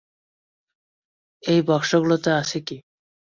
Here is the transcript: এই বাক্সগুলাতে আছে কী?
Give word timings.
এই 1.43 1.59
বাক্সগুলাতে 1.61 2.29
আছে 2.31 2.59
কী? 2.59 2.77